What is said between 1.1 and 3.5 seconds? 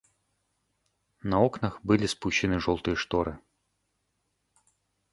На окнах были спущены жёлтые шторы.